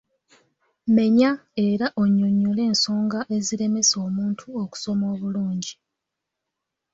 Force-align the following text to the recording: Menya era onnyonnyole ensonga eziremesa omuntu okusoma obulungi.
Menya 0.95 1.31
era 1.67 1.87
onnyonnyole 2.01 2.61
ensonga 2.69 3.19
eziremesa 3.37 3.95
omuntu 4.07 4.45
okusoma 4.63 5.05
obulungi. 5.13 5.73